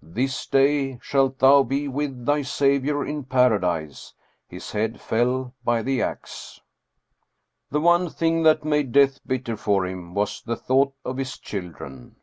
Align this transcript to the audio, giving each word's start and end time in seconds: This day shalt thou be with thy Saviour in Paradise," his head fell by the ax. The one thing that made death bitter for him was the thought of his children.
This 0.00 0.46
day 0.46 1.00
shalt 1.02 1.40
thou 1.40 1.64
be 1.64 1.88
with 1.88 2.24
thy 2.24 2.42
Saviour 2.42 3.04
in 3.04 3.24
Paradise," 3.24 4.14
his 4.46 4.70
head 4.70 5.00
fell 5.00 5.52
by 5.64 5.82
the 5.82 6.00
ax. 6.00 6.60
The 7.72 7.80
one 7.80 8.08
thing 8.08 8.44
that 8.44 8.64
made 8.64 8.92
death 8.92 9.18
bitter 9.26 9.56
for 9.56 9.84
him 9.84 10.14
was 10.14 10.42
the 10.42 10.54
thought 10.54 10.94
of 11.04 11.16
his 11.16 11.36
children. 11.38 12.14